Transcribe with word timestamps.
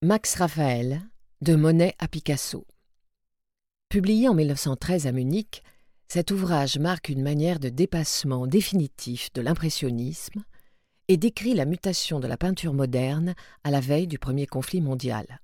Max 0.00 0.36
Raphaël, 0.36 1.02
de 1.40 1.56
Monet 1.56 1.96
à 1.98 2.06
Picasso. 2.06 2.64
Publié 3.88 4.28
en 4.28 4.34
1913 4.34 5.08
à 5.08 5.12
Munich, 5.12 5.64
cet 6.06 6.30
ouvrage 6.30 6.78
marque 6.78 7.08
une 7.08 7.20
manière 7.20 7.58
de 7.58 7.68
dépassement 7.68 8.46
définitif 8.46 9.32
de 9.32 9.40
l'impressionnisme 9.40 10.44
et 11.08 11.16
décrit 11.16 11.52
la 11.52 11.64
mutation 11.64 12.20
de 12.20 12.28
la 12.28 12.36
peinture 12.36 12.74
moderne 12.74 13.34
à 13.64 13.72
la 13.72 13.80
veille 13.80 14.06
du 14.06 14.20
premier 14.20 14.46
conflit 14.46 14.80
mondial. 14.80 15.40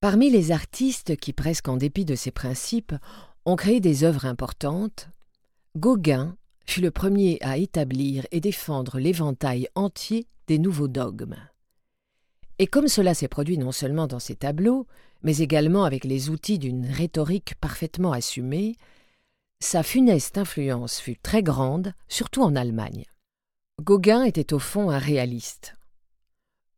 Parmi 0.00 0.28
les 0.28 0.50
artistes 0.50 1.14
qui, 1.14 1.32
presque 1.32 1.68
en 1.68 1.76
dépit 1.76 2.04
de 2.04 2.16
ces 2.16 2.32
principes, 2.32 2.96
ont 3.44 3.54
créé 3.54 3.78
des 3.78 4.02
œuvres 4.02 4.26
importantes, 4.26 5.08
Gauguin 5.76 6.36
fut 6.66 6.80
le 6.80 6.90
premier 6.90 7.38
à 7.42 7.58
établir 7.58 8.26
et 8.32 8.40
défendre 8.40 8.98
l'éventail 8.98 9.68
entier 9.76 10.26
des 10.48 10.58
nouveaux 10.58 10.88
dogmes. 10.88 11.36
Et 12.60 12.66
comme 12.66 12.88
cela 12.88 13.14
s'est 13.14 13.26
produit 13.26 13.56
non 13.56 13.72
seulement 13.72 14.06
dans 14.06 14.18
ses 14.18 14.36
tableaux, 14.36 14.86
mais 15.22 15.38
également 15.38 15.84
avec 15.84 16.04
les 16.04 16.28
outils 16.28 16.58
d'une 16.58 16.84
rhétorique 16.84 17.54
parfaitement 17.58 18.12
assumée, 18.12 18.76
sa 19.60 19.82
funeste 19.82 20.36
influence 20.36 21.00
fut 21.00 21.16
très 21.16 21.42
grande, 21.42 21.94
surtout 22.06 22.42
en 22.42 22.54
Allemagne. 22.54 23.06
Gauguin 23.80 24.24
était 24.24 24.52
au 24.52 24.58
fond 24.58 24.90
un 24.90 24.98
réaliste. 24.98 25.74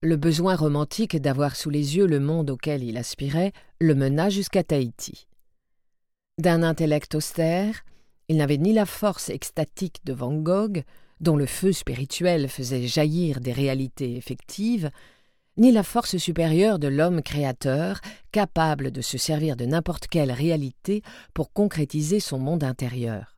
Le 0.02 0.16
besoin 0.16 0.54
romantique 0.54 1.16
d'avoir 1.16 1.56
sous 1.56 1.70
les 1.70 1.96
yeux 1.96 2.06
le 2.06 2.20
monde 2.20 2.50
auquel 2.50 2.84
il 2.84 2.96
aspirait 2.96 3.52
le 3.80 3.96
mena 3.96 4.30
jusqu'à 4.30 4.62
Tahiti. 4.62 5.26
D'un 6.38 6.62
intellect 6.62 7.16
austère, 7.16 7.82
il 8.28 8.36
n'avait 8.36 8.56
ni 8.56 8.72
la 8.72 8.86
force 8.86 9.30
extatique 9.30 9.98
de 10.04 10.12
Van 10.12 10.32
Gogh, 10.32 10.84
dont 11.18 11.36
le 11.36 11.46
feu 11.46 11.72
spirituel 11.72 12.48
faisait 12.48 12.86
jaillir 12.86 13.40
des 13.40 13.52
réalités 13.52 14.16
effectives, 14.16 14.88
ni 15.56 15.72
la 15.72 15.82
force 15.82 16.16
supérieure 16.16 16.78
de 16.78 16.88
l'homme 16.88 17.22
créateur, 17.22 18.00
capable 18.30 18.90
de 18.90 19.00
se 19.00 19.18
servir 19.18 19.56
de 19.56 19.66
n'importe 19.66 20.06
quelle 20.06 20.32
réalité 20.32 21.02
pour 21.34 21.52
concrétiser 21.52 22.20
son 22.20 22.38
monde 22.38 22.64
intérieur. 22.64 23.36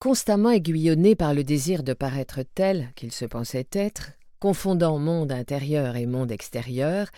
Constamment 0.00 0.50
aiguillonné 0.50 1.14
par 1.14 1.34
le 1.34 1.44
désir 1.44 1.82
de 1.82 1.92
paraître 1.92 2.40
tel 2.54 2.90
qu'il 2.94 3.12
se 3.12 3.24
pensait 3.24 3.68
être, 3.72 4.12
confondant 4.40 4.98
monde 4.98 5.32
intérieur 5.32 5.96
et 5.96 6.06
monde 6.06 6.30
extérieur, 6.30 7.08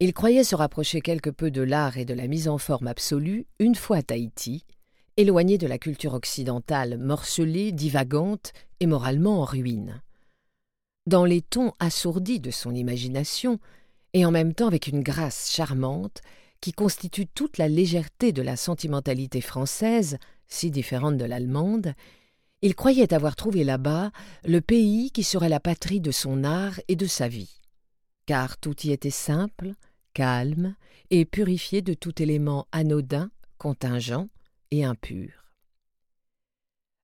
il 0.00 0.12
croyait 0.14 0.44
se 0.44 0.56
rapprocher 0.56 1.00
quelque 1.00 1.30
peu 1.30 1.50
de 1.50 1.62
l'art 1.62 1.98
et 1.98 2.04
de 2.04 2.14
la 2.14 2.26
mise 2.26 2.48
en 2.48 2.58
forme 2.58 2.86
absolue 2.86 3.46
une 3.58 3.74
fois 3.74 3.98
à 3.98 4.02
Tahiti, 4.02 4.64
éloigné 5.16 5.58
de 5.58 5.66
la 5.66 5.78
culture 5.78 6.14
occidentale 6.14 6.96
morcelée, 6.96 7.70
divagante 7.70 8.52
et 8.80 8.86
moralement 8.86 9.42
en 9.42 9.44
ruine 9.44 10.00
dans 11.06 11.24
les 11.24 11.42
tons 11.42 11.72
assourdis 11.78 12.40
de 12.40 12.50
son 12.50 12.74
imagination, 12.74 13.58
et 14.12 14.24
en 14.24 14.30
même 14.30 14.54
temps 14.54 14.66
avec 14.66 14.86
une 14.86 15.02
grâce 15.02 15.50
charmante 15.50 16.20
qui 16.60 16.72
constitue 16.72 17.26
toute 17.26 17.58
la 17.58 17.68
légèreté 17.68 18.32
de 18.32 18.42
la 18.42 18.56
sentimentalité 18.56 19.40
française, 19.40 20.18
si 20.46 20.70
différente 20.70 21.16
de 21.16 21.24
l'allemande, 21.24 21.94
il 22.62 22.74
croyait 22.74 23.14
avoir 23.14 23.36
trouvé 23.36 23.64
là-bas 23.64 24.10
le 24.44 24.60
pays 24.60 25.10
qui 25.10 25.22
serait 25.22 25.48
la 25.48 25.60
patrie 25.60 26.00
de 26.00 26.10
son 26.10 26.44
art 26.44 26.78
et 26.88 26.96
de 26.96 27.06
sa 27.06 27.28
vie, 27.28 27.60
car 28.26 28.58
tout 28.58 28.78
y 28.82 28.90
était 28.90 29.10
simple, 29.10 29.72
calme 30.12 30.74
et 31.10 31.24
purifié 31.24 31.80
de 31.80 31.94
tout 31.94 32.20
élément 32.20 32.66
anodin, 32.72 33.30
contingent 33.56 34.28
et 34.70 34.84
impur. 34.84 35.39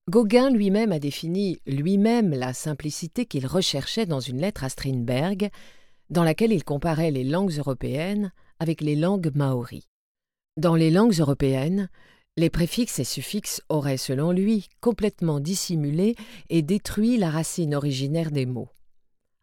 Gauguin 0.08 0.50
lui-même 0.50 0.92
a 0.92 1.00
défini 1.00 1.58
lui-même 1.66 2.30
la 2.30 2.52
simplicité 2.52 3.26
qu'il 3.26 3.44
recherchait 3.44 4.06
dans 4.06 4.20
une 4.20 4.40
lettre 4.40 4.62
à 4.62 4.68
Strindberg, 4.68 5.50
dans 6.10 6.22
laquelle 6.22 6.52
il 6.52 6.62
comparait 6.62 7.10
les 7.10 7.24
langues 7.24 7.58
européennes 7.58 8.32
avec 8.60 8.82
les 8.82 8.94
langues 8.94 9.32
maoris. 9.34 9.82
Dans 10.56 10.76
les 10.76 10.92
langues 10.92 11.18
européennes, 11.18 11.90
les 12.36 12.50
préfixes 12.50 13.00
et 13.00 13.04
suffixes 13.04 13.62
auraient, 13.68 13.96
selon 13.96 14.30
lui, 14.30 14.68
complètement 14.80 15.40
dissimulé 15.40 16.14
et 16.50 16.62
détruit 16.62 17.16
la 17.16 17.30
racine 17.30 17.74
originaire 17.74 18.30
des 18.30 18.46
mots. 18.46 18.68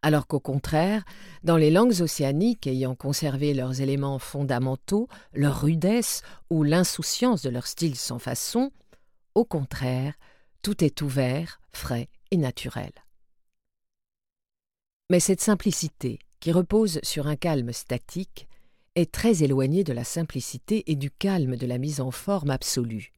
Alors 0.02 0.28
qu'au 0.28 0.40
contraire, 0.40 1.04
dans 1.44 1.58
les 1.58 1.72
langues 1.72 2.02
océaniques 2.02 2.68
ayant 2.68 2.96
conservé 2.96 3.54
leurs 3.54 3.82
éléments 3.82 4.18
fondamentaux, 4.18 5.10
leur 5.34 5.62
rudesse 5.62 6.22
ou 6.50 6.64
l'insouciance 6.64 7.42
de 7.42 7.50
leur 7.50 7.68
style 7.68 7.98
sans 7.98 8.20
façon, 8.20 8.72
au 9.36 9.44
contraire, 9.44 10.14
tout 10.64 10.84
est 10.84 11.02
ouvert, 11.02 11.60
frais 11.74 12.10
et 12.32 12.38
naturel. 12.38 12.92
Mais 15.12 15.20
cette 15.20 15.42
simplicité, 15.42 16.20
qui 16.40 16.52
repose 16.52 17.00
sur 17.04 17.28
un 17.28 17.36
calme 17.36 17.74
statique, 17.74 18.48
est 18.96 19.12
très 19.12 19.44
éloignée 19.44 19.84
de 19.84 19.94
la 19.94 20.06
simplicité 20.06 20.90
et 20.90 20.96
du 20.96 21.12
calme 21.12 21.58
de 21.58 21.68
la 21.68 21.78
mise 21.78 22.00
en 22.00 22.12
forme 22.12 22.50
absolue. 22.50 23.12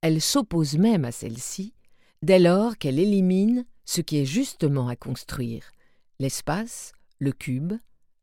Elle 0.00 0.20
s'oppose 0.22 0.78
même 0.78 1.04
à 1.04 1.12
celle-ci 1.12 1.74
dès 2.22 2.38
lors 2.38 2.78
qu'elle 2.78 2.98
élimine 2.98 3.66
ce 3.84 4.00
qui 4.00 4.18
est 4.18 4.24
justement 4.24 4.88
à 4.88 4.96
construire, 4.96 5.72
l'espace, 6.18 6.92
le 7.18 7.32
cube, 7.32 7.74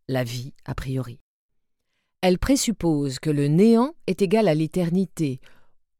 la 0.07 0.23
vie 0.23 0.53
a 0.65 0.73
priori. 0.73 1.19
Elle 2.21 2.39
présuppose 2.39 3.19
que 3.19 3.29
le 3.29 3.47
néant 3.47 3.93
est 4.07 4.23
égal 4.23 4.47
à 4.47 4.55
l'éternité, 4.55 5.39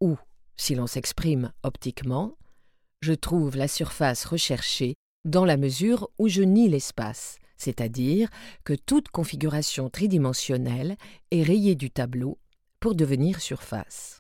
ou, 0.02 0.18
si 0.56 0.74
l'on 0.74 0.88
s'exprime 0.88 1.52
optiquement, 1.64 2.36
je 3.02 3.14
trouve 3.14 3.56
la 3.56 3.68
surface 3.68 4.26
recherchée 4.26 4.96
dans 5.26 5.46
la 5.46 5.58
mesure 5.58 6.10
où 6.18 6.28
je 6.28 6.42
nie 6.42 6.70
l'espace, 6.70 7.38
c'est-à-dire 7.58 8.30
que 8.64 8.74
toute 8.74 9.10
configuration 9.10 9.90
tridimensionnelle 9.90 10.96
est 11.32 11.44
rayée 11.44 11.76
du 11.76 11.92
tableau 11.92 12.38
pour 12.80 12.96
devenir 12.96 13.42
surface. 13.42 14.20